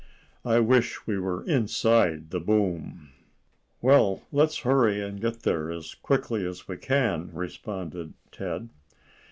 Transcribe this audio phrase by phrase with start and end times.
[0.43, 3.11] "I wish we were inside the boom."
[3.83, 8.69] "Well, let's hurry and get there as quickly as we can," responded Ted.